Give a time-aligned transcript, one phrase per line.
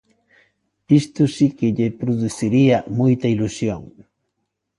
[1.01, 3.81] Isto si que lle produciría moita ilusión.